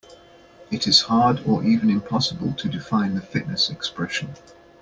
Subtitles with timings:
[0.71, 4.33] It is hard or even impossible to define the fitness expression.